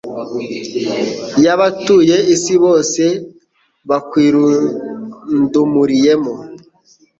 [1.43, 3.03] y’abatuye isi bose
[3.89, 6.33] bakwirundumuriyemo.